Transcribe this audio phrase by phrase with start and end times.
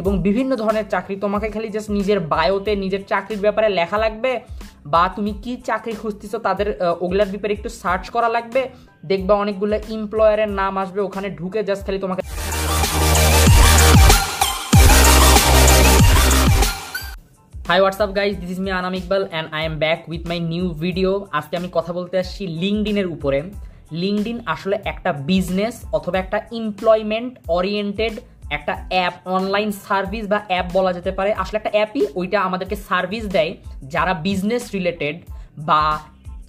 [0.00, 4.32] এবং বিভিন্ন ধরনের চাকরি। তোমাকে খালি জাস্ট নিজের বায়োতে নিজের চাকরির ব্যাপারে লেখা লাগবে
[4.92, 6.68] বা তুমি কি চাকরি খুঁজতেছো তাদের
[7.04, 8.60] ওগুলার ব্যাপারে একটু সার্চ করা লাগবে।
[9.10, 12.22] দেখবা অনেকগুলো এমপ্লয়ারের নাম আসবে, ওখানে ঢুকে জাস্ট খালি তোমাকে
[17.68, 20.66] hi what's up guys this is me Anam Iqbal and I am back with my new
[20.84, 23.38] video আজকে আমি কথা বলতে আসছি লিঙ্কডিনের উপরে।
[24.02, 28.14] লিঙ্কডিন আসলে একটা বিজনেস অথবা একটা এমপ্লয়মেন্ট ওরিয়েন্টেড
[28.56, 33.24] একটা অ্যাপ অনলাইন সার্ভিস বা অ্যাপ বলা যেতে পারে। আসলে একটা অ্যাপই ওইটা আমাদেরকে সার্ভিস
[33.36, 33.52] দেয়
[33.94, 35.16] যারা বিজনেস রিলেটেড
[35.68, 35.82] বা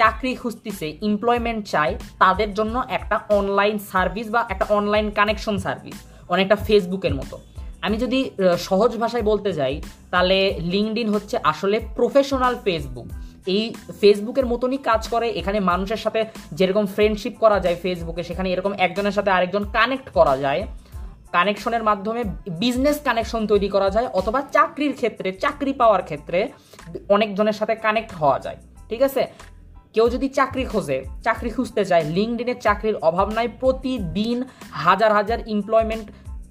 [0.00, 5.96] চাকরি খুঁজতেছে এমপ্লয়মেন্ট চায়, তাদের জন্য একটা অনলাইন সার্ভিস বা একটা অনলাইন কানেকশন সার্ভিস
[6.32, 7.36] অনেকটা ফেসবুকের মতো।
[7.86, 8.18] আমি যদি
[8.68, 9.74] সহজ ভাষায় বলতে যাই,
[10.12, 10.36] তাহলে
[10.72, 13.08] লিঙ্কডিন হচ্ছে আসলে প্রফেশনাল ফেসবুক
[13.54, 13.62] এই
[14.00, 16.20] ফেসবুকের মতনই কাজ করে, এখানে মানুষের সাথে
[16.58, 20.62] যেরকম ফ্রেন্ডশিপ করা যায় ফেসবুকে সেখানে এরকম একজনের সাথে আরেকজন কানেক্ট করা যায়।
[21.32, 22.22] কানেকশনের মাধ্যমে
[22.62, 26.38] বিজনেস কানেকশন তৈরি করা যায় অথবা চাকরির ক্ষেত্রে, চাকরি পাওয়ার ক্ষেত্রে
[27.08, 29.22] অনেকজনের সাথে কানেক্ট হওয়া যায়, ঠিক আছে?
[29.94, 34.38] কেউ যদি চাকরি খোঁজে, চাকরি খুঁজতে চায় লিঙ্কডিনের চাকরির অভাব নাই, প্রতিদিন
[34.84, 36.06] হাজার হাজার এমপ্লয়মেন্ট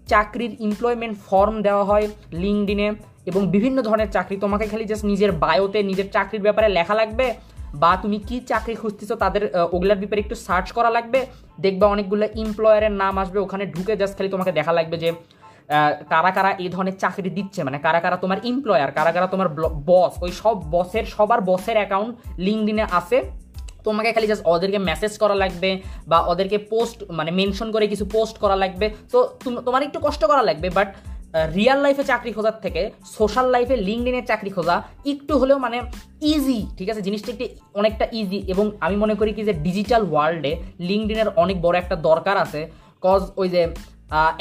[0.08, 2.06] চাকরির এমপ্লয়মেন্ট ফর্ম দেওয়া হয়
[2.44, 2.88] লিঙ্কডিনে
[3.26, 7.28] এবং বিভিন্ন ধরনের চাকরি। তোমাকে খালি জাস্ট নিজের বায়োতে নিজের চাকরির ব্যাপারে লেখা লাগবে
[7.82, 9.44] বা তুমি কি চাকরি খুঁজতেছো তাদের
[9.76, 11.20] ওগুলার ব্যাপারে একটু সার্চ করা লাগবে।
[11.66, 15.10] দেখবা অনেকগুলো এমপ্লয়ারের নাম আসবে, ওখানে ঢুকে জাস্ট খালি তোমাকে দেখা লাগবে যে
[16.12, 19.50] কারা কারা এই ধরনের চাকরি দিচ্ছে। মানে কারা কারা তোমার এমপ্লয়ার কারা কারা তোমার
[19.90, 22.14] বস ওই সব বসের সবার বসের অ্যাকাউন্ট
[22.46, 23.18] লিঙ্কডিনে আছে।
[23.84, 25.70] তোমাকে খালি জাস্ট ওদেরকে মেসেজ করা লাগবে
[26.12, 29.18] বা ওদেরকে পোস্ট মানে মেনশন করে কিছু পোস্ট করা লাগবে। তো
[29.68, 30.90] তোমার একটু কষ্ট করা লাগবে বাট
[31.58, 32.82] রিয়েল লাইফে চাকরি খোঁজার থেকে
[33.18, 34.76] সোশ্যাল লাইফে লিঙ্কডিনের চাকরি খোঁজা
[35.12, 35.78] একটু হলেও মানে
[36.34, 37.02] ইজি ঠিক আছে?
[37.08, 37.46] জিনিসটা একটু
[37.80, 40.54] অনেকটা ইজি এবং আমি মনে করি কি যে ডিজিটাল ওয়ার্ল্ডে
[40.90, 42.62] লিঙ্কডিনের অনেক বড় একটা দরকার আছে।
[43.06, 43.62] কজ ওই যে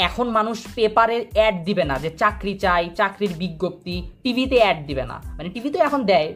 [0.09, 5.17] এখন মানুষ পেপারে অ্যাড দিবে না যে চাকরি চাই, চাকরির বিজ্ঞপ্তি টিভিতে অ্যাড দিবে না।
[5.37, 6.29] মানে টিভিতে এখন দেয়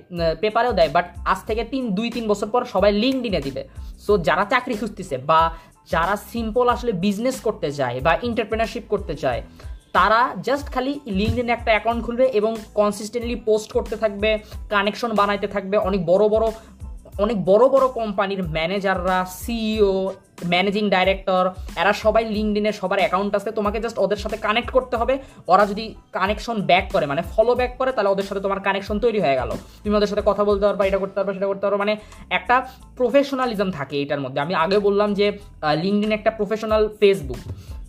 [0.43, 3.62] পেপারেও দেয় বাট আজ থেকে তিন, দুই, তিন বছর পর সবাই লিঙ্ক দিনে দিবে।
[4.04, 5.41] সো যারা চাকরি খুঁজতেছে বা
[5.93, 9.41] যারা সিম্পল আসলে বিজনেস করতে চায় বা এন্টারপ্রেনারশিপ করতে চায়
[9.92, 14.38] তারা জাস্ট খালি লিঙ্কডিনে একটা অ্যাকাউন্ট খুলবে এবং কনসিস্টেন্টলি পোস্ট করতে থাকবে
[14.70, 16.47] কানেকশন বানাইতে থাকবে। অনেক বড় বড়,
[17.19, 20.12] অনেক বড় বড় কোম্পানির ম্যানেজাররা সিইও
[20.47, 25.19] ম্যানেজিং ডাইরেক্টর এরা সবাই লিঙ্কডিনে সবার অ্যাকাউন্ট আছে। তোমাকে জাস্ট ওদের সাথে কানেক্ট করতে হবে।
[25.48, 29.20] ওরা যদি কানেকশন ব্যাক করে মানে ফলো ব্যাক করে, তাহলে ওদের সাথে তোমার কানেকশন তৈরি
[29.20, 29.50] হয়ে গেল।
[29.84, 31.97] তুমি ওদের সাথে কথা বলতে পারবা, এটা করতে পারবা, সেটা করতে পারবা। মানে
[32.30, 32.66] একটা
[32.97, 35.26] প্রফেশনালিজম থাকে এটার মধ্যে। আমি আগে বললাম যে
[35.82, 37.41] লিঙ্কডিন একটা প্রফেশনাল ফেসবুক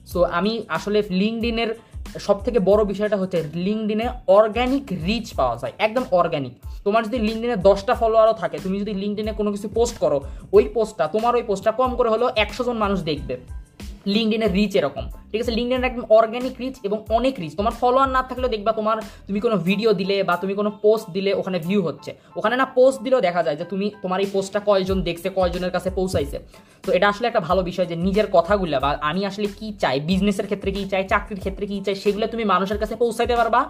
[0.08, 1.93] সো আমি আসলে লিঙ্কডিনের
[2.26, 6.54] সব থেকে বড় বিষয়টা হচ্ছে লিঙ্কডিনে অর্গ্যানিক রিচ পাওয়া যায়, একদম অর্গ্যানিক
[6.84, 10.18] তোমার যদি লিঙ্কডিনে দশটা ফলোয়ারও থাকে, তুমি যদি লিঙ্কডিনে কোনো কিছু পোস্ট করো,
[10.52, 13.36] ওই পোস্টটা তোমার ওই পোস্টটা কম করে হলেও একশো জন মানুষ দেখবে।
[14.16, 15.54] লিঙ্কডিনের রিচ এরকম। ঠিক আছে?
[15.58, 18.98] লিঙ্কডিনের একদম অর্গ্যানিক রিচ এবং অনেক রিচ তোমার ফলোয়ার না থাকলেও দেখবা তোমার
[19.28, 23.00] তুমি কোনো ভিডিও দিলে বা তুমি কোনো পোস্ট দিলে ওখানে ভিউ হচ্ছে। ওখানে না পোস্ট
[23.06, 26.38] দিলেও দেখা যায় যে তুমি, তোমার এই পোস্টটা কয়জন দেখছে, কয়জনের কাছে পৌঁছাইছে।
[26.86, 30.48] তো এটা আসলে একটা ভালো বিষয় যে নিজের কথাগুলো বা আমি আসলে কি চাই বিজনেসের
[30.50, 33.62] ক্ষেত্রে কি চাই, চাকরির ক্ষেত্রে কি চাই, সেগুলো তুমি মানুষের কাছে পৌঁছাইতে পারবা,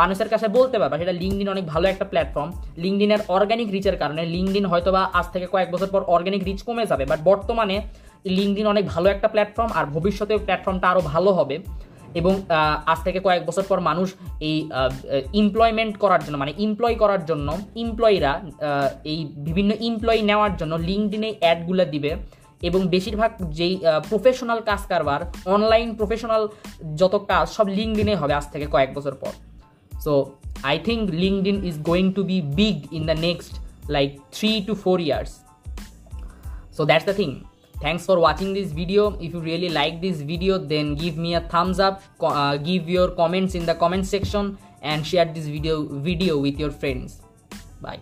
[0.00, 2.50] মানুষের কাছে বলতে পারবা। সেটা লিঙ্কডিন অনেক ভালো একটা প্ল্যাটফর্ম
[2.84, 6.84] লিঙ্কডিনের অর্গ্যানিক রিচের কারণে লিঙ্কডিন হয়তো বা আজ থেকে কয়েক বছর পর অর্গ্যানিক রিচ কমে
[6.90, 7.76] যাবে। বাট বর্তমানে
[8.36, 11.56] লিঙ্কডিন অনেক ভালো একটা প্ল্যাটফর্ম আর ভবিষ্যতে প্ল্যাটফর্মটা আরও ভালো হবে।
[12.20, 12.32] এবং
[12.92, 14.08] আজ থেকে কয়েক বছর পর মানুষ
[14.48, 14.56] এই
[15.42, 17.48] এমপ্লয়মেন্ট করার জন্য মানে এমপ্লয় করার জন্য
[17.84, 18.32] এমপ্লয়িরা
[19.12, 22.12] এই বিভিন্ন এমপ্লয়ি নেওয়ার জন্য লিঙ্কডিনে অ্যাডগুলো দিবে।
[22.68, 23.74] এবং বেশিরভাগ যেই
[24.08, 25.20] প্রফেশনাল কাজ কারবার
[25.54, 26.42] অনলাইন প্রফেশনাল
[27.00, 29.32] যত কাজ, সব লিঙ্কডিনে হবে আজ থেকে কয়েক বছর পর।
[30.04, 30.12] So
[30.62, 33.52] I think LinkedIn is going to be big in the next
[33.90, 35.32] like three to four years
[36.76, 37.34] so that's the thing.
[37.82, 39.18] Thanks for watching this video.
[39.20, 43.10] If you really like this video then give me a thumbs up uh, give your
[43.10, 47.20] comments in the comment section and share this video video with your friends.
[47.80, 48.00] Bye